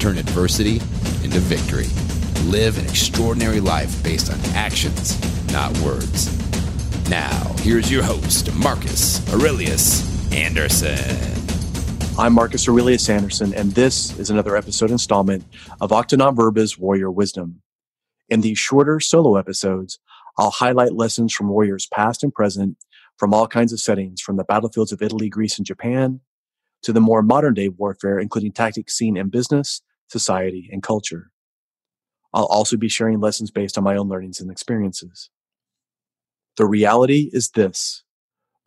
turn 0.00 0.16
adversity 0.16 0.76
into 1.22 1.38
victory. 1.40 1.86
Live 2.50 2.78
an 2.78 2.86
extraordinary 2.86 3.60
life 3.60 4.02
based 4.02 4.32
on 4.32 4.40
actions, 4.54 5.20
not 5.52 5.76
words. 5.80 6.30
Now, 7.10 7.54
here's 7.58 7.92
your 7.92 8.02
host, 8.02 8.54
Marcus 8.54 9.20
Aurelius 9.34 10.32
Anderson. 10.32 11.04
I'm 12.18 12.32
Marcus 12.32 12.66
Aurelius 12.66 13.10
Anderson, 13.10 13.52
and 13.52 13.72
this 13.72 14.18
is 14.18 14.30
another 14.30 14.56
episode 14.56 14.90
installment 14.90 15.44
of 15.82 15.92
Acta 15.92 16.16
Verba's 16.32 16.78
Warrior 16.78 17.10
Wisdom. 17.10 17.60
In 18.30 18.40
these 18.40 18.58
shorter 18.58 19.00
solo 19.00 19.36
episodes, 19.36 19.98
I'll 20.38 20.50
highlight 20.50 20.94
lessons 20.94 21.34
from 21.34 21.48
warriors 21.48 21.86
past 21.92 22.22
and 22.22 22.32
present 22.32 22.78
from 23.18 23.34
all 23.34 23.46
kinds 23.46 23.70
of 23.70 23.80
settings, 23.80 24.22
from 24.22 24.36
the 24.36 24.44
battlefields 24.44 24.92
of 24.92 25.02
Italy, 25.02 25.28
Greece, 25.28 25.58
and 25.58 25.66
Japan 25.66 26.20
to 26.84 26.92
the 26.94 27.00
more 27.02 27.22
modern 27.22 27.52
day 27.52 27.68
warfare, 27.68 28.18
including 28.18 28.52
tactics 28.52 28.96
seen 28.96 29.18
in 29.18 29.28
business, 29.28 29.82
society, 30.10 30.68
and 30.72 30.82
culture. 30.82 31.30
I'll 32.32 32.46
also 32.46 32.76
be 32.76 32.88
sharing 32.88 33.20
lessons 33.20 33.50
based 33.50 33.78
on 33.78 33.84
my 33.84 33.96
own 33.96 34.08
learnings 34.08 34.40
and 34.40 34.50
experiences. 34.50 35.30
The 36.56 36.66
reality 36.66 37.30
is 37.32 37.50
this. 37.50 38.02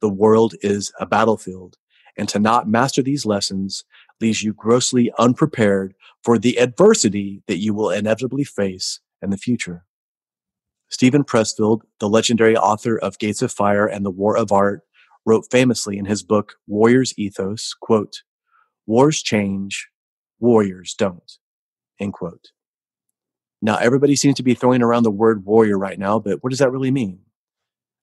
The 0.02 0.10
world 0.10 0.56
is 0.62 0.92
a 1.00 1.06
battlefield 1.06 1.78
and 2.18 2.30
to 2.30 2.40
not 2.40 2.68
master 2.68 3.02
these 3.02 3.26
lessons 3.26 3.84
leaves 4.22 4.44
you 4.44 4.54
grossly 4.54 5.12
unprepared 5.18 5.96
for 6.24 6.38
the 6.38 6.58
adversity 6.60 7.42
that 7.48 7.58
you 7.58 7.74
will 7.74 7.90
inevitably 7.90 8.44
face 8.44 9.00
in 9.22 9.30
the 9.30 9.38
future. 9.38 9.86
Steven 10.90 11.24
Pressfield, 11.24 11.82
the 12.00 12.10
legendary 12.10 12.56
author 12.56 12.98
of 12.98 13.18
Gates 13.18 13.42
of 13.42 13.52
Fire 13.52 13.88
and 13.88 14.06
the 14.06 14.12
War 14.12 14.38
of 14.38 14.52
Art, 14.52 14.82
wrote 15.26 15.46
famously 15.50 15.98
in 15.98 16.06
his 16.06 16.22
book 16.22 16.56
Warrior's 16.68 17.14
Ethos, 17.18 17.74
quote, 17.74 18.22
Wars 18.86 19.24
change, 19.24 19.90
warriors 20.44 20.94
don't, 20.94 21.40
end 22.00 22.14
quote. 22.14 22.52
Now, 23.62 23.78
everybody 23.78 24.18
seems 24.18 24.36
to 24.36 24.44
be 24.44 24.54
throwing 24.54 24.82
around 24.82 25.04
the 25.04 25.12
word 25.12 25.46
warrior 25.46 25.80
right 25.80 25.98
now, 25.98 26.20
but 26.20 26.44
what 26.44 26.50
does 26.50 26.60
that 26.60 26.72
really 26.72 26.92
mean? 26.92 27.20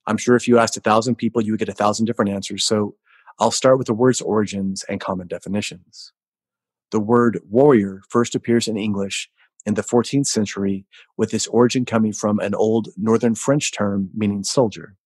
I'm 0.07 0.17
sure 0.17 0.37
if 0.37 0.49
you 0.49 0.59
asked 0.59 0.79
a 0.79 0.81
thousand 0.81 1.17
people, 1.17 1.43
you 1.43 1.53
would 1.53 1.61
get 1.61 1.69
a 1.69 1.75
thousand 1.75 2.07
different 2.07 2.31
answers. 2.31 2.65
So 2.65 2.97
I'll 3.39 3.51
start 3.51 3.77
with 3.77 3.87
the 3.87 3.95
word's 3.95 4.23
origins 4.23 4.85
and 4.89 5.01
common 5.01 5.27
definitions. 5.27 6.15
The 6.93 6.99
word 6.99 7.41
warrior 7.47 8.01
first 8.09 8.35
appears 8.35 8.67
in 8.67 8.79
English 8.79 9.31
in 9.67 9.75
the 9.75 9.83
14th 9.83 10.27
century, 10.27 10.87
with 11.19 11.35
its 11.35 11.47
origin 11.49 11.85
coming 11.85 12.15
from 12.15 12.39
an 12.39 12.55
old 12.55 12.89
Northern 12.97 13.35
French 13.35 13.71
term 13.71 14.09
meaning 14.15 14.43
soldier. 14.43 14.97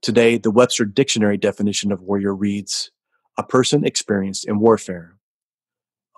Today, 0.00 0.38
the 0.38 0.50
Webster 0.50 0.86
Dictionary 0.86 1.36
definition 1.36 1.92
of 1.92 2.00
warrior 2.00 2.34
reads, 2.34 2.90
a 3.36 3.42
person 3.42 3.84
experienced 3.84 4.48
in 4.48 4.58
warfare. 4.58 5.19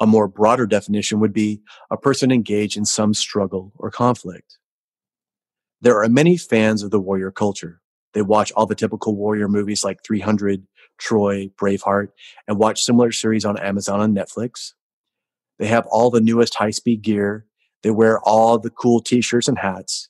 A 0.03 0.07
more 0.07 0.27
broader 0.27 0.67
definition 0.67 1.21
would 1.21 1.33
be 1.33 1.63
a 1.89 1.97
person 1.97 2.33
engaged 2.33 2.77
in 2.77 2.85
some 2.85 3.15
struggle 3.15 3.73
or 3.79 3.89
conflict. 3.89 4.59
There 5.81 6.03
are 6.03 6.09
many 6.09 6.37
fans 6.37 6.83
of 6.83 6.91
the 6.91 6.99
warrior 6.99 7.31
culture. 7.31 7.81
They 8.13 8.23
watch 8.23 8.51
all 8.57 8.67
the 8.67 8.75
typical 8.75 9.15
warrior 9.15 9.47
movies 9.47 9.85
like 9.85 10.03
300, 10.05 10.67
Troy, 10.99 11.53
Braveheart, 11.57 12.09
and 12.49 12.59
watch 12.59 12.83
similar 12.83 13.13
series 13.13 13.45
on 13.45 13.57
Amazon 13.57 14.01
and 14.01 14.17
Netflix. 14.17 14.73
They 15.61 15.69
have 15.69 15.87
all 15.87 16.11
the 16.11 16.21
newest 16.21 16.57
high 16.57 16.73
speed 16.73 17.03
gear. 17.03 17.47
They 17.85 17.93
wear 17.93 18.19
all 18.23 18.59
the 18.59 18.71
cool 18.71 19.01
t-shirts 19.01 19.47
and 19.47 19.59
hats. 19.59 20.09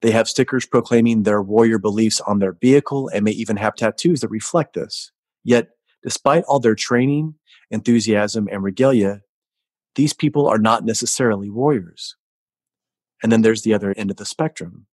They 0.00 0.12
have 0.12 0.26
stickers 0.26 0.64
proclaiming 0.64 1.24
their 1.24 1.42
warrior 1.42 1.78
beliefs 1.78 2.18
on 2.22 2.38
their 2.38 2.52
vehicle 2.54 3.10
and 3.12 3.26
may 3.26 3.32
even 3.32 3.58
have 3.58 3.74
tattoos 3.74 4.22
that 4.22 4.28
reflect 4.28 4.72
this. 4.72 5.12
Yet, 5.42 5.68
despite 6.02 6.44
all 6.44 6.60
their 6.60 6.74
training, 6.74 7.34
enthusiasm, 7.70 8.48
and 8.50 8.62
regalia, 8.62 9.20
these 9.94 10.12
people 10.12 10.46
are 10.46 10.58
not 10.58 10.84
necessarily 10.84 11.50
warriors. 11.50 12.16
And 13.22 13.30
then 13.30 13.42
there's 13.42 13.62
the 13.62 13.74
other 13.74 13.94
end 13.96 14.10
of 14.10 14.16
the 14.16 14.26
spectrum. 14.26 14.86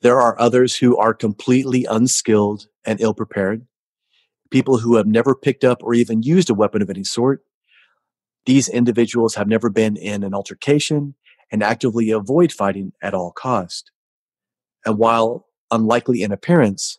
There 0.00 0.20
are 0.20 0.40
others 0.40 0.76
who 0.76 0.96
are 0.96 1.14
completely 1.14 1.84
unskilled 1.84 2.66
and 2.84 3.00
ill 3.00 3.14
prepared 3.14 3.66
people 4.50 4.78
who 4.78 4.96
have 4.96 5.06
never 5.06 5.34
picked 5.34 5.64
up 5.64 5.82
or 5.82 5.94
even 5.94 6.22
used 6.22 6.50
a 6.50 6.54
weapon 6.54 6.82
of 6.82 6.90
any 6.90 7.04
sort. 7.04 7.42
These 8.46 8.68
individuals 8.68 9.34
have 9.34 9.48
never 9.48 9.68
been 9.68 9.96
in 9.96 10.22
an 10.22 10.34
altercation 10.34 11.14
and 11.50 11.62
actively 11.62 12.10
avoid 12.10 12.52
fighting 12.52 12.92
at 13.02 13.14
all 13.14 13.32
cost. 13.32 13.90
And 14.86 14.98
while 14.98 15.46
unlikely 15.70 16.22
in 16.22 16.32
appearance, 16.32 16.98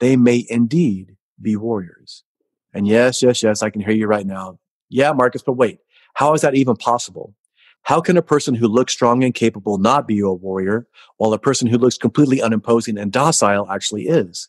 they 0.00 0.16
may 0.16 0.46
indeed 0.48 1.16
be 1.40 1.56
warriors. 1.56 2.24
And 2.72 2.86
yes, 2.86 3.22
yes, 3.22 3.42
yes, 3.42 3.62
I 3.62 3.70
can 3.70 3.82
hear 3.82 3.94
you 3.94 4.06
right 4.06 4.26
now. 4.26 4.58
Yeah, 4.88 5.12
Marcus, 5.12 5.42
but 5.42 5.54
wait, 5.54 5.80
how 6.16 6.32
is 6.32 6.40
that 6.40 6.54
even 6.54 6.76
possible? 6.76 7.34
How 7.82 8.00
can 8.00 8.16
a 8.16 8.22
person 8.22 8.54
who 8.54 8.68
looks 8.68 8.94
strong 8.94 9.22
and 9.22 9.34
capable 9.34 9.76
not 9.76 10.08
be 10.08 10.20
a 10.20 10.30
warrior, 10.30 10.86
while 11.18 11.34
a 11.34 11.38
person 11.38 11.68
who 11.68 11.76
looks 11.76 11.98
completely 11.98 12.40
unimposing 12.40 12.96
and 12.96 13.12
docile 13.12 13.70
actually 13.70 14.04
is? 14.08 14.48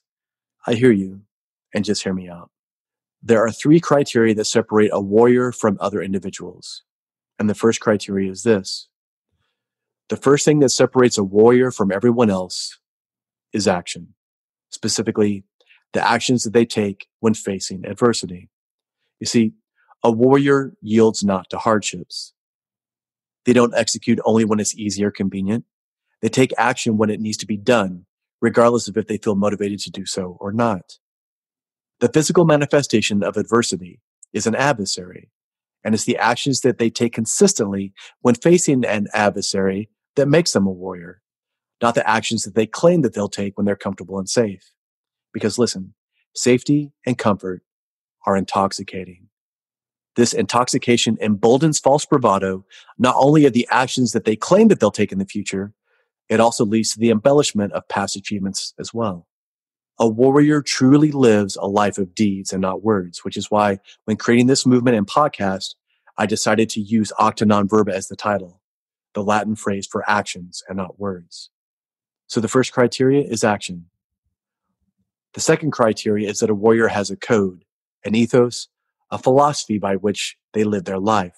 I 0.65 0.75
hear 0.75 0.93
you 0.93 1.23
and 1.73 1.83
just 1.83 2.03
hear 2.03 2.13
me 2.13 2.29
out. 2.29 2.51
There 3.21 3.45
are 3.45 3.51
three 3.51 3.81
criteria 3.81 4.33
that 4.35 4.45
separate 4.45 4.91
a 4.93 5.01
warrior 5.01 5.51
from 5.51 5.77
other 5.81 6.01
individuals. 6.01 6.83
And 7.37 7.49
the 7.49 7.53
first 7.53 7.81
criteria 7.81 8.31
is 8.31 8.43
this. 8.43 8.87
The 10.07 10.15
first 10.15 10.45
thing 10.45 10.59
that 10.59 10.69
separates 10.69 11.17
a 11.17 11.23
warrior 11.23 11.69
from 11.71 11.91
everyone 11.91 12.29
else 12.29 12.79
is 13.51 13.67
action, 13.67 14.13
specifically 14.69 15.43
the 15.91 16.07
actions 16.07 16.43
that 16.43 16.53
they 16.53 16.65
take 16.65 17.07
when 17.19 17.33
facing 17.33 17.85
adversity. 17.85 18.49
You 19.19 19.27
see, 19.27 19.51
a 20.03 20.11
warrior 20.11 20.73
yields 20.81 21.23
not 21.23 21.49
to 21.49 21.57
hardships. 21.57 22.33
They 23.45 23.53
don't 23.53 23.75
execute 23.75 24.19
only 24.25 24.45
when 24.45 24.59
it's 24.59 24.75
easy 24.75 25.03
or 25.03 25.11
convenient. 25.11 25.65
They 26.21 26.29
take 26.29 26.53
action 26.57 26.97
when 26.97 27.09
it 27.09 27.21
needs 27.21 27.37
to 27.37 27.45
be 27.45 27.57
done, 27.57 28.05
regardless 28.41 28.87
of 28.87 28.97
if 28.97 29.07
they 29.07 29.17
feel 29.17 29.35
motivated 29.35 29.79
to 29.79 29.91
do 29.91 30.05
so 30.05 30.37
or 30.39 30.51
not. 30.51 30.97
The 31.99 32.09
physical 32.09 32.45
manifestation 32.45 33.23
of 33.23 33.37
adversity 33.37 34.01
is 34.33 34.45
an 34.47 34.55
adversary, 34.55 35.31
and 35.83 35.95
it's 35.95 36.03
the 36.03 36.17
actions 36.17 36.61
that 36.61 36.77
they 36.77 36.89
take 36.89 37.13
consistently 37.13 37.93
when 38.21 38.35
facing 38.35 38.85
an 38.85 39.07
adversary 39.13 39.89
that 40.15 40.27
makes 40.27 40.51
them 40.53 40.67
a 40.67 40.71
warrior, 40.71 41.21
not 41.81 41.95
the 41.95 42.07
actions 42.07 42.43
that 42.43 42.55
they 42.55 42.67
claim 42.67 43.01
that 43.01 43.13
they'll 43.13 43.29
take 43.29 43.57
when 43.57 43.65
they're 43.65 43.75
comfortable 43.75 44.19
and 44.19 44.29
safe. 44.29 44.73
Because 45.33 45.57
listen, 45.57 45.93
safety 46.35 46.91
and 47.05 47.17
comfort 47.17 47.63
are 48.25 48.35
intoxicating. 48.35 49.26
This 50.17 50.33
intoxication 50.33 51.15
emboldens 51.21 51.77
false 51.77 52.03
bravado, 52.03 52.65
not 52.97 53.15
only 53.19 53.45
of 53.45 53.53
the 53.53 53.67
actions 53.69 54.13
that 54.13 54.25
they 54.25 54.35
claim 54.35 54.67
that 54.67 54.79
they'll 54.79 54.89
take 54.89 55.11
in 55.11 55.19
the 55.19 55.25
future, 55.25 55.73
it 56.27 56.39
also 56.39 56.65
leads 56.65 56.91
to 56.91 56.99
the 56.99 57.11
embellishment 57.11 57.71
of 57.73 57.87
past 57.87 58.15
achievements 58.15 58.73
as 58.79 58.91
well. 58.91 59.27
A 59.99 60.07
warrior 60.07 60.63
truly 60.63 61.11
lives 61.11 61.55
a 61.55 61.67
life 61.67 61.99
of 61.99 62.15
deeds 62.15 62.51
and 62.51 62.63
not 62.63 62.83
words, 62.83 63.23
which 63.23 63.37
is 63.37 63.51
why 63.51 63.79
when 64.05 64.17
creating 64.17 64.47
this 64.47 64.65
movement 64.65 64.97
and 64.97 65.05
podcast, 65.05 65.75
I 66.17 66.25
decided 66.25 66.67
to 66.71 66.81
use 66.81 67.13
Acta 67.19 67.45
Non 67.45 67.67
Verba 67.67 67.93
as 67.93 68.07
the 68.07 68.15
title, 68.15 68.59
the 69.13 69.23
Latin 69.23 69.55
phrase 69.55 69.85
for 69.85 70.03
actions 70.09 70.63
and 70.67 70.77
not 70.77 70.99
words. 70.99 71.51
So 72.25 72.41
the 72.41 72.47
first 72.47 72.73
criteria 72.73 73.21
is 73.21 73.43
action. 73.43 73.85
The 75.35 75.41
second 75.41 75.71
criteria 75.71 76.27
is 76.27 76.39
that 76.39 76.49
a 76.49 76.55
warrior 76.55 76.87
has 76.87 77.11
a 77.11 77.15
code, 77.15 77.65
an 78.03 78.15
ethos, 78.15 78.67
a 79.11 79.17
philosophy 79.17 79.77
by 79.77 79.95
which 79.95 80.37
they 80.53 80.63
live 80.63 80.85
their 80.85 80.99
life. 80.99 81.37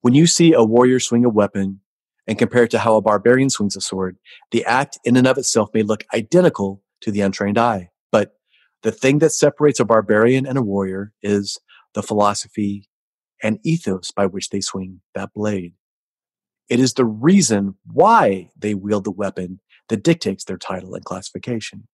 When 0.00 0.14
you 0.14 0.26
see 0.26 0.52
a 0.52 0.62
warrior 0.62 1.00
swing 1.00 1.24
a 1.24 1.30
weapon 1.30 1.80
and 2.26 2.38
compare 2.38 2.64
it 2.64 2.70
to 2.72 2.78
how 2.78 2.96
a 2.96 3.02
barbarian 3.02 3.50
swings 3.50 3.76
a 3.76 3.80
sword, 3.80 4.16
the 4.50 4.64
act 4.64 4.98
in 5.04 5.16
and 5.16 5.26
of 5.26 5.38
itself 5.38 5.70
may 5.74 5.82
look 5.82 6.04
identical 6.14 6.82
to 7.00 7.10
the 7.10 7.20
untrained 7.20 7.58
eye. 7.58 7.90
But 8.12 8.32
the 8.82 8.92
thing 8.92 9.18
that 9.18 9.30
separates 9.30 9.80
a 9.80 9.84
barbarian 9.84 10.46
and 10.46 10.58
a 10.58 10.62
warrior 10.62 11.12
is 11.22 11.58
the 11.94 12.02
philosophy 12.02 12.88
and 13.42 13.58
ethos 13.62 14.10
by 14.10 14.26
which 14.26 14.50
they 14.50 14.60
swing 14.60 15.00
that 15.14 15.32
blade. 15.34 15.74
It 16.68 16.80
is 16.80 16.94
the 16.94 17.04
reason 17.04 17.74
why 17.84 18.50
they 18.56 18.74
wield 18.74 19.04
the 19.04 19.10
weapon 19.10 19.60
that 19.88 20.02
dictates 20.02 20.44
their 20.44 20.56
title 20.56 20.94
and 20.94 21.04
classification. 21.04 21.86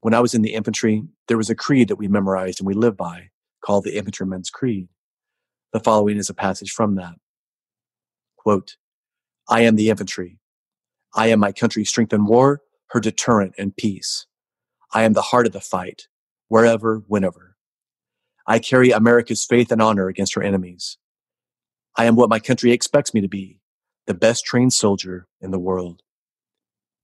When 0.00 0.12
I 0.12 0.20
was 0.20 0.34
in 0.34 0.42
the 0.42 0.52
infantry, 0.52 1.02
there 1.28 1.38
was 1.38 1.48
a 1.48 1.54
creed 1.54 1.88
that 1.88 1.96
we 1.96 2.08
memorized 2.08 2.60
and 2.60 2.66
we 2.66 2.74
lived 2.74 2.98
by 2.98 3.30
called 3.64 3.84
the 3.84 3.96
Infantryman's 3.96 4.50
Creed. 4.50 4.88
The 5.72 5.80
following 5.80 6.18
is 6.18 6.30
a 6.30 6.34
passage 6.34 6.70
from 6.70 6.96
that. 6.96 7.14
Quote, 8.36 8.76
I 9.48 9.62
am 9.62 9.76
the 9.76 9.90
infantry. 9.90 10.38
I 11.14 11.28
am 11.28 11.40
my 11.40 11.52
country's 11.52 11.88
strength 11.88 12.12
in 12.12 12.26
war, 12.26 12.62
her 12.90 13.00
deterrent 13.00 13.54
in 13.56 13.72
peace. 13.72 14.26
I 14.92 15.02
am 15.04 15.14
the 15.14 15.22
heart 15.22 15.46
of 15.46 15.52
the 15.52 15.60
fight, 15.60 16.08
wherever, 16.48 17.02
whenever. 17.08 17.56
I 18.46 18.58
carry 18.58 18.90
America's 18.90 19.44
faith 19.44 19.72
and 19.72 19.80
honor 19.80 20.08
against 20.08 20.34
her 20.34 20.42
enemies. 20.42 20.98
I 21.96 22.04
am 22.04 22.16
what 22.16 22.28
my 22.28 22.38
country 22.38 22.72
expects 22.72 23.14
me 23.14 23.20
to 23.20 23.28
be, 23.28 23.60
the 24.06 24.14
best 24.14 24.44
trained 24.44 24.72
soldier 24.72 25.26
in 25.40 25.50
the 25.50 25.58
world. 25.58 26.02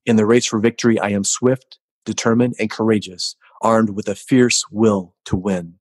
In 0.05 0.15
the 0.15 0.25
race 0.25 0.45
for 0.45 0.59
victory, 0.59 0.99
I 0.99 1.09
am 1.09 1.23
swift, 1.23 1.79
determined, 2.05 2.55
and 2.59 2.69
courageous, 2.69 3.35
armed 3.61 3.91
with 3.91 4.07
a 4.07 4.15
fierce 4.15 4.65
will 4.69 5.15
to 5.25 5.35
win. 5.35 5.79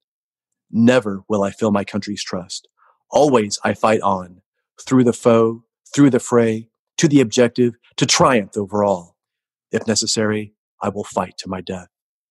Never 0.70 1.22
will 1.28 1.42
I 1.42 1.50
fail 1.50 1.72
my 1.72 1.84
country's 1.84 2.22
trust. 2.22 2.68
Always 3.10 3.58
I 3.64 3.74
fight 3.74 4.00
on, 4.02 4.42
through 4.86 5.04
the 5.04 5.12
foe, 5.12 5.64
through 5.94 6.10
the 6.10 6.20
fray, 6.20 6.68
to 6.98 7.08
the 7.08 7.20
objective, 7.20 7.74
to 7.96 8.06
triumph 8.06 8.56
over 8.56 8.84
all. 8.84 9.16
If 9.72 9.86
necessary, 9.86 10.54
I 10.80 10.88
will 10.88 11.04
fight 11.04 11.36
to 11.38 11.48
my 11.48 11.60
death. 11.60 11.88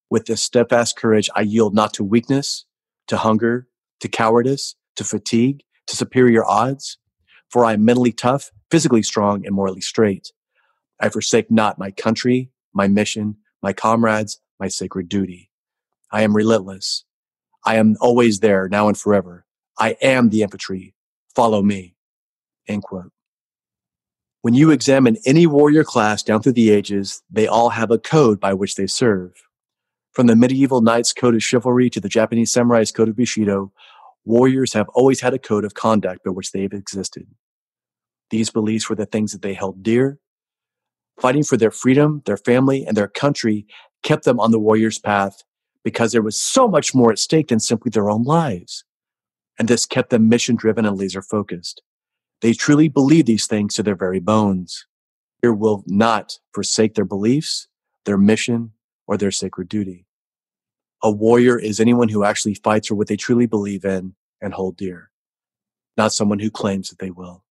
With 0.09 0.25
this 0.25 0.41
steadfast 0.41 0.95
courage, 0.95 1.29
I 1.35 1.41
yield 1.41 1.75
not 1.75 1.93
to 1.95 2.03
weakness, 2.03 2.65
to 3.07 3.17
hunger, 3.17 3.67
to 3.99 4.07
cowardice, 4.07 4.75
to 4.95 5.03
fatigue, 5.03 5.63
to 5.87 5.95
superior 5.95 6.45
odds. 6.45 6.97
For 7.49 7.65
I 7.65 7.73
am 7.73 7.83
mentally 7.83 8.11
tough, 8.11 8.51
physically 8.71 9.03
strong, 9.03 9.45
and 9.45 9.55
morally 9.55 9.81
straight. 9.81 10.31
I 10.99 11.09
forsake 11.09 11.49
not 11.49 11.79
my 11.79 11.91
country, 11.91 12.51
my 12.73 12.87
mission, 12.87 13.37
my 13.61 13.73
comrades, 13.73 14.39
my 14.59 14.67
sacred 14.67 15.09
duty. 15.09 15.51
I 16.11 16.23
am 16.23 16.35
relentless. 16.35 17.05
I 17.65 17.75
am 17.75 17.95
always 17.99 18.39
there, 18.39 18.67
now 18.69 18.87
and 18.87 18.97
forever. 18.97 19.45
I 19.77 19.95
am 20.01 20.29
the 20.29 20.43
infantry. 20.43 20.93
Follow 21.35 21.61
me. 21.61 21.95
End 22.67 22.83
quote. 22.83 23.11
When 24.41 24.53
you 24.53 24.71
examine 24.71 25.17
any 25.25 25.45
warrior 25.47 25.83
class 25.83 26.23
down 26.23 26.41
through 26.41 26.53
the 26.53 26.69
ages, 26.69 27.21
they 27.29 27.47
all 27.47 27.69
have 27.69 27.91
a 27.91 27.97
code 27.97 28.39
by 28.39 28.53
which 28.53 28.75
they 28.75 28.87
serve. 28.87 29.33
From 30.13 30.27
the 30.27 30.35
medieval 30.35 30.81
knight's 30.81 31.13
code 31.13 31.35
of 31.35 31.43
chivalry 31.43 31.89
to 31.89 31.99
the 31.99 32.09
Japanese 32.09 32.51
samurai's 32.51 32.91
code 32.91 33.09
of 33.09 33.15
Bushido, 33.15 33.73
warriors 34.25 34.73
have 34.73 34.89
always 34.89 35.21
had 35.21 35.33
a 35.33 35.39
code 35.39 35.65
of 35.65 35.73
conduct 35.73 36.23
by 36.23 36.31
which 36.31 36.51
they've 36.51 36.71
existed. 36.71 37.27
These 38.29 38.49
beliefs 38.49 38.89
were 38.89 38.95
the 38.95 39.05
things 39.05 39.33
that 39.33 39.41
they 39.41 39.53
held 39.53 39.83
dear. 39.83 40.19
Fighting 41.19 41.43
for 41.43 41.57
their 41.57 41.71
freedom, 41.71 42.21
their 42.25 42.37
family, 42.37 42.85
and 42.85 42.95
their 42.95 43.07
country 43.07 43.65
kept 44.03 44.23
them 44.23 44.39
on 44.39 44.51
the 44.51 44.59
warrior's 44.59 44.99
path 44.99 45.43
because 45.83 46.11
there 46.11 46.21
was 46.21 46.37
so 46.37 46.67
much 46.67 46.93
more 46.93 47.11
at 47.11 47.19
stake 47.19 47.47
than 47.47 47.59
simply 47.59 47.89
their 47.89 48.09
own 48.09 48.23
lives. 48.23 48.83
And 49.57 49.67
this 49.67 49.85
kept 49.85 50.09
them 50.09 50.29
mission 50.29 50.55
driven 50.55 50.85
and 50.85 50.97
laser 50.97 51.21
focused. 51.21 51.81
They 52.41 52.53
truly 52.53 52.87
believe 52.87 53.25
these 53.25 53.47
things 53.47 53.73
to 53.75 53.83
their 53.83 53.95
very 53.95 54.19
bones. 54.19 54.85
They 55.41 55.49
will 55.49 55.83
not 55.87 56.39
forsake 56.53 56.95
their 56.95 57.05
beliefs, 57.05 57.67
their 58.05 58.17
mission, 58.17 58.71
or 59.07 59.17
their 59.17 59.31
sacred 59.31 59.67
duty. 59.67 60.05
A 61.01 61.11
warrior 61.11 61.57
is 61.57 61.79
anyone 61.79 62.09
who 62.09 62.23
actually 62.23 62.55
fights 62.55 62.87
for 62.87 62.95
what 62.95 63.07
they 63.07 63.15
truly 63.15 63.45
believe 63.45 63.85
in 63.85 64.15
and 64.41 64.53
hold 64.53 64.77
dear, 64.77 65.11
not 65.97 66.13
someone 66.13 66.39
who 66.39 66.51
claims 66.51 66.89
that 66.89 66.99
they 66.99 67.11
will. 67.11 67.43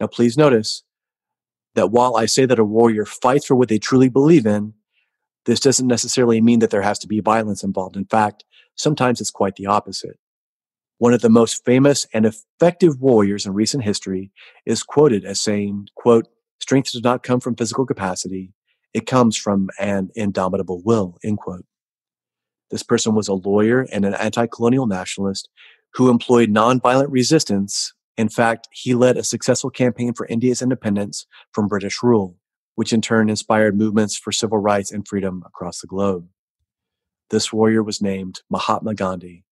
Now, 0.00 0.06
please 0.06 0.36
notice 0.36 0.82
that 1.74 1.90
while 1.90 2.16
I 2.16 2.26
say 2.26 2.46
that 2.46 2.58
a 2.58 2.64
warrior 2.64 3.04
fights 3.04 3.46
for 3.46 3.54
what 3.54 3.68
they 3.68 3.78
truly 3.78 4.08
believe 4.08 4.46
in, 4.46 4.74
this 5.46 5.60
doesn't 5.60 5.86
necessarily 5.86 6.40
mean 6.40 6.60
that 6.60 6.70
there 6.70 6.82
has 6.82 6.98
to 7.00 7.08
be 7.08 7.20
violence 7.20 7.62
involved. 7.62 7.96
In 7.96 8.06
fact, 8.06 8.44
sometimes 8.74 9.20
it's 9.20 9.30
quite 9.30 9.56
the 9.56 9.66
opposite. 9.66 10.18
One 10.98 11.12
of 11.12 11.20
the 11.20 11.28
most 11.28 11.64
famous 11.64 12.06
and 12.14 12.24
effective 12.24 13.00
warriors 13.00 13.44
in 13.44 13.52
recent 13.52 13.84
history 13.84 14.30
is 14.64 14.82
quoted 14.82 15.24
as 15.24 15.40
saying, 15.40 15.88
quote, 15.96 16.28
strength 16.60 16.92
does 16.92 17.02
not 17.02 17.22
come 17.22 17.40
from 17.40 17.56
physical 17.56 17.84
capacity. 17.84 18.52
It 18.94 19.06
comes 19.06 19.36
from 19.36 19.70
an 19.78 20.10
indomitable 20.14 20.82
will, 20.84 21.18
end 21.22 21.38
quote. 21.38 21.66
This 22.70 22.82
person 22.82 23.14
was 23.14 23.28
a 23.28 23.34
lawyer 23.34 23.86
and 23.92 24.04
an 24.04 24.14
anti-colonial 24.14 24.86
nationalist 24.86 25.48
who 25.94 26.10
employed 26.10 26.48
nonviolent 26.48 27.08
resistance. 27.10 27.92
In 28.16 28.28
fact, 28.28 28.68
he 28.72 28.94
led 28.94 29.16
a 29.16 29.24
successful 29.24 29.70
campaign 29.70 30.14
for 30.14 30.26
India's 30.26 30.62
independence 30.62 31.26
from 31.52 31.68
British 31.68 32.02
rule 32.02 32.36
which 32.74 32.92
in 32.92 33.00
turn 33.00 33.30
inspired 33.30 33.76
movements 33.76 34.16
for 34.16 34.32
civil 34.32 34.58
rights 34.58 34.92
and 34.92 35.06
freedom 35.06 35.42
across 35.46 35.80
the 35.80 35.86
globe. 35.86 36.28
This 37.30 37.52
warrior 37.52 37.82
was 37.82 38.02
named 38.02 38.42
Mahatma 38.50 38.94
Gandhi. 38.94 39.44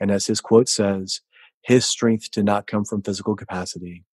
And 0.00 0.10
as 0.10 0.26
his 0.26 0.40
quote 0.40 0.68
says, 0.68 1.20
his 1.62 1.86
strength 1.86 2.30
did 2.30 2.44
not 2.44 2.66
come 2.66 2.84
from 2.84 3.02
physical 3.02 3.36
capacity. 3.36 4.04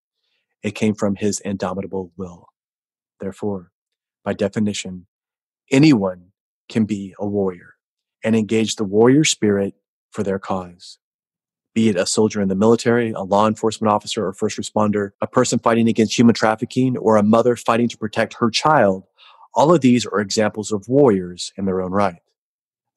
It 0.62 0.74
came 0.74 0.94
from 0.94 1.16
his 1.16 1.40
indomitable 1.40 2.12
will. 2.16 2.48
Therefore, 3.20 3.72
by 4.24 4.34
definition, 4.34 5.06
anyone 5.70 6.28
can 6.68 6.84
be 6.84 7.14
a 7.18 7.26
warrior 7.26 7.74
and 8.24 8.36
engage 8.36 8.76
the 8.76 8.84
warrior 8.84 9.24
spirit 9.24 9.74
for 10.10 10.22
their 10.22 10.38
cause 10.38 10.98
be 11.78 11.88
it 11.88 11.96
a 11.96 12.06
soldier 12.06 12.40
in 12.40 12.48
the 12.48 12.56
military, 12.56 13.12
a 13.12 13.20
law 13.20 13.46
enforcement 13.46 13.88
officer 13.88 14.26
or 14.26 14.32
first 14.32 14.58
responder, 14.58 15.10
a 15.20 15.28
person 15.28 15.60
fighting 15.60 15.88
against 15.88 16.18
human 16.18 16.34
trafficking, 16.34 16.96
or 16.96 17.14
a 17.14 17.22
mother 17.22 17.54
fighting 17.54 17.86
to 17.88 17.96
protect 17.96 18.34
her 18.34 18.50
child, 18.50 19.04
all 19.54 19.72
of 19.72 19.80
these 19.80 20.04
are 20.04 20.18
examples 20.18 20.72
of 20.72 20.88
warriors 20.88 21.52
in 21.56 21.66
their 21.66 21.80
own 21.80 21.92
right. 21.92 22.20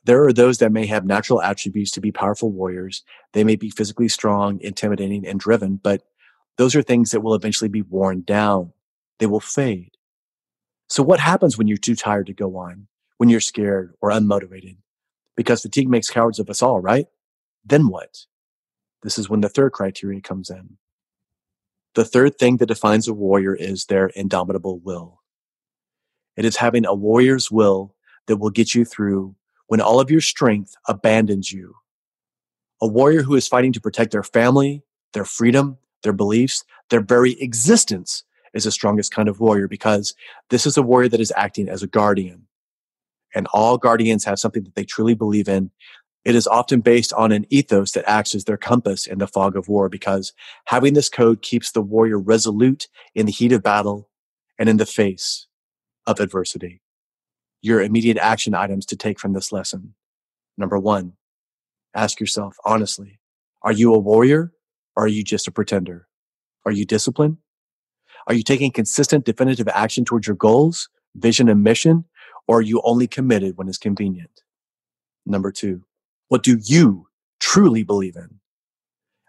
There 0.03 0.23
are 0.23 0.33
those 0.33 0.57
that 0.57 0.71
may 0.71 0.87
have 0.87 1.05
natural 1.05 1.43
attributes 1.43 1.91
to 1.91 2.01
be 2.01 2.11
powerful 2.11 2.51
warriors. 2.51 3.03
They 3.33 3.43
may 3.43 3.55
be 3.55 3.69
physically 3.69 4.07
strong, 4.07 4.59
intimidating, 4.61 5.27
and 5.27 5.39
driven, 5.39 5.75
but 5.75 6.01
those 6.57 6.75
are 6.75 6.81
things 6.81 7.11
that 7.11 7.21
will 7.21 7.35
eventually 7.35 7.69
be 7.69 7.83
worn 7.83 8.23
down. 8.23 8.73
They 9.19 9.27
will 9.27 9.39
fade. 9.39 9.91
So 10.89 11.03
what 11.03 11.19
happens 11.19 11.55
when 11.55 11.67
you're 11.67 11.77
too 11.77 11.95
tired 11.95 12.25
to 12.25 12.33
go 12.33 12.57
on, 12.57 12.87
when 13.17 13.29
you're 13.29 13.41
scared 13.41 13.93
or 14.01 14.09
unmotivated? 14.09 14.77
Because 15.37 15.61
fatigue 15.61 15.87
makes 15.87 16.09
cowards 16.09 16.39
of 16.39 16.49
us 16.49 16.63
all, 16.63 16.81
right? 16.81 17.05
Then 17.63 17.87
what? 17.87 18.25
This 19.03 19.17
is 19.17 19.29
when 19.29 19.41
the 19.41 19.49
third 19.49 19.71
criteria 19.71 20.21
comes 20.21 20.49
in. 20.49 20.77
The 21.95 22.05
third 22.05 22.37
thing 22.37 22.57
that 22.57 22.67
defines 22.67 23.07
a 23.07 23.13
warrior 23.13 23.55
is 23.55 23.85
their 23.85 24.07
indomitable 24.07 24.79
will. 24.79 25.21
It 26.37 26.45
is 26.45 26.57
having 26.57 26.85
a 26.85 26.93
warrior's 26.93 27.51
will 27.51 27.95
that 28.27 28.37
will 28.37 28.49
get 28.49 28.73
you 28.73 28.85
through 28.85 29.35
when 29.67 29.81
all 29.81 29.99
of 29.99 30.09
your 30.09 30.21
strength 30.21 30.75
abandons 30.87 31.51
you. 31.51 31.75
A 32.81 32.87
warrior 32.87 33.23
who 33.23 33.35
is 33.35 33.47
fighting 33.47 33.73
to 33.73 33.81
protect 33.81 34.11
their 34.11 34.23
family, 34.23 34.83
their 35.13 35.25
freedom, 35.25 35.77
their 36.03 36.13
beliefs, 36.13 36.63
their 36.89 37.01
very 37.01 37.39
existence 37.41 38.23
is 38.53 38.63
the 38.63 38.71
strongest 38.71 39.13
kind 39.13 39.29
of 39.29 39.39
warrior 39.39 39.67
because 39.67 40.15
this 40.49 40.65
is 40.65 40.77
a 40.77 40.81
warrior 40.81 41.09
that 41.09 41.19
is 41.19 41.33
acting 41.35 41.69
as 41.69 41.83
a 41.83 41.87
guardian. 41.87 42.47
And 43.33 43.47
all 43.53 43.77
guardians 43.77 44.25
have 44.25 44.39
something 44.39 44.63
that 44.63 44.75
they 44.75 44.83
truly 44.83 45.13
believe 45.13 45.47
in 45.47 45.71
it 46.23 46.35
is 46.35 46.47
often 46.47 46.81
based 46.81 47.13
on 47.13 47.31
an 47.31 47.45
ethos 47.49 47.91
that 47.91 48.07
acts 48.07 48.35
as 48.35 48.45
their 48.45 48.57
compass 48.57 49.07
in 49.07 49.17
the 49.17 49.27
fog 49.27 49.55
of 49.55 49.67
war 49.67 49.89
because 49.89 50.33
having 50.65 50.93
this 50.93 51.09
code 51.09 51.41
keeps 51.41 51.71
the 51.71 51.81
warrior 51.81 52.19
resolute 52.19 52.87
in 53.15 53.25
the 53.25 53.31
heat 53.31 53.51
of 53.51 53.63
battle 53.63 54.09
and 54.59 54.69
in 54.69 54.77
the 54.77 54.85
face 54.85 55.47
of 56.05 56.19
adversity. 56.19 56.81
Your 57.61 57.81
immediate 57.81 58.17
action 58.17 58.53
items 58.53 58.85
to 58.87 58.95
take 58.95 59.19
from 59.19 59.33
this 59.33 59.51
lesson. 59.51 59.95
Number 60.57 60.77
one, 60.77 61.13
ask 61.95 62.19
yourself 62.19 62.55
honestly, 62.65 63.19
are 63.63 63.71
you 63.71 63.93
a 63.93 63.99
warrior 63.99 64.51
or 64.95 65.05
are 65.05 65.07
you 65.07 65.23
just 65.23 65.47
a 65.47 65.51
pretender? 65.51 66.07
Are 66.65 66.71
you 66.71 66.85
disciplined? 66.85 67.37
Are 68.27 68.35
you 68.35 68.43
taking 68.43 68.71
consistent 68.71 69.25
definitive 69.25 69.67
action 69.67 70.05
towards 70.05 70.27
your 70.27 70.35
goals, 70.35 70.89
vision, 71.15 71.49
and 71.49 71.63
mission? 71.63 72.05
Or 72.47 72.59
are 72.59 72.63
you 72.63 72.81
only 72.83 73.07
committed 73.07 73.57
when 73.57 73.67
it's 73.67 73.77
convenient? 73.77 74.41
Number 75.25 75.51
two, 75.51 75.83
what 76.31 76.43
do 76.43 76.57
you 76.63 77.09
truly 77.41 77.83
believe 77.83 78.15
in? 78.15 78.39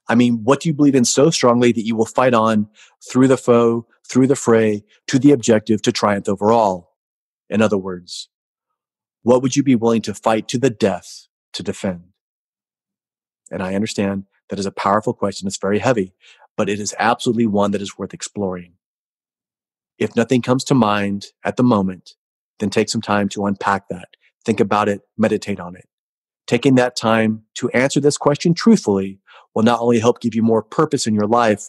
I 0.09 0.15
mean, 0.15 0.45
what 0.45 0.61
do 0.61 0.69
you 0.69 0.73
believe 0.73 0.95
in 0.95 1.05
so 1.05 1.31
strongly 1.31 1.73
that 1.73 1.85
you 1.85 1.97
will 1.97 2.07
fight 2.07 2.33
on 2.33 2.69
through 3.11 3.27
the 3.27 3.37
foe, 3.37 3.89
through 4.09 4.29
the 4.29 4.37
fray, 4.37 4.85
to 5.09 5.19
the 5.19 5.33
objective 5.33 5.83
to 5.83 5.91
triumph 5.91 6.29
over 6.29 6.53
all? 6.53 6.97
In 7.51 7.61
other 7.61 7.77
words, 7.77 8.29
what 9.25 9.43
would 9.43 9.57
you 9.57 9.65
be 9.65 9.75
willing 9.75 10.03
to 10.03 10.15
fight 10.15 10.47
to 10.47 10.59
the 10.59 10.71
death 10.71 11.27
to 11.55 11.65
defend? 11.65 12.05
And 13.51 13.65
I 13.65 13.75
understand 13.75 14.27
that 14.49 14.61
is 14.61 14.67
a 14.67 14.71
powerful 14.71 15.13
question. 15.13 15.49
It's 15.49 15.59
very 15.59 15.81
heavy, 15.81 16.15
but 16.57 16.69
it 16.69 16.79
is 16.79 16.95
absolutely 17.01 17.47
one 17.47 17.73
that 17.73 17.83
is 17.83 17.99
worth 17.99 18.15
exploring. 18.15 18.75
If 19.99 20.15
nothing 20.15 20.41
comes 20.41 20.63
to 20.65 20.75
mind 20.75 21.33
at 21.43 21.57
the 21.57 21.65
moment, 21.65 22.15
then 22.61 22.71
take 22.71 22.89
some 22.89 23.03
time 23.03 23.29
to 23.31 23.47
unpack 23.47 23.89
that. 23.89 24.11
Think 24.45 24.61
about 24.61 24.89
it, 24.89 25.01
meditate 25.19 25.59
on 25.59 25.75
it. 25.75 25.89
Taking 26.47 26.75
that 26.77 26.97
time 26.97 27.43
to 27.55 27.71
answer 27.71 28.01
this 28.01 28.17
question 28.19 28.55
truthfully 28.55 29.21
will 29.55 29.63
not 29.63 29.81
only 29.81 30.01
help 30.01 30.21
give 30.21 30.35
you 30.35 30.43
more 30.43 30.63
purpose 30.63 31.07
in 31.07 31.15
your 31.15 31.27
life, 31.27 31.69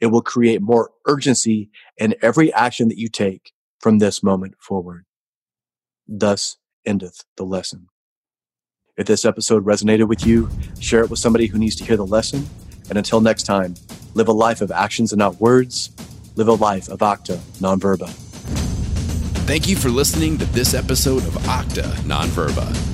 it 0.00 0.06
will 0.06 0.22
create 0.22 0.62
more 0.62 0.90
urgency 1.06 1.70
in 1.96 2.14
every 2.22 2.52
action 2.52 2.88
that 2.88 2.98
you 2.98 3.08
take 3.08 3.52
from 3.80 3.98
this 3.98 4.22
moment 4.22 4.54
forward. 4.60 5.04
Thus 6.06 6.56
endeth 6.86 7.24
the 7.36 7.44
lesson. 7.44 7.88
If 8.96 9.06
this 9.06 9.24
episode 9.24 9.64
resonated 9.64 10.08
with 10.08 10.26
you, 10.26 10.50
share 10.80 11.02
it 11.02 11.10
with 11.10 11.18
somebody 11.18 11.46
who 11.46 11.58
needs 11.58 11.76
to 11.76 11.84
hear 11.84 11.96
the 11.96 12.06
lesson. 12.06 12.46
And 12.88 12.98
until 12.98 13.20
next 13.20 13.44
time, 13.44 13.74
live 14.14 14.28
a 14.28 14.32
life 14.32 14.60
of 14.60 14.70
actions 14.70 15.12
and 15.12 15.18
not 15.18 15.40
words. 15.40 15.90
live 16.36 16.48
a 16.48 16.52
life 16.52 16.88
of 16.88 17.02
acta 17.02 17.40
non 17.60 17.78
verba. 17.80 18.08
Thank 19.46 19.68
you 19.68 19.76
for 19.76 19.90
listening 19.90 20.38
to 20.38 20.46
this 20.46 20.72
episode 20.72 21.22
of 21.24 21.48
Acta 21.48 21.94
Non 22.06 22.28
Verba. 22.28 22.66
If 22.70 22.93